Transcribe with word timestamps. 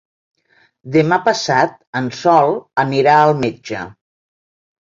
Demà 0.95 1.19
passat 1.27 1.77
en 2.01 2.07
Sol 2.21 2.57
anirà 2.85 3.19
al 3.27 3.37
metge. 3.45 3.85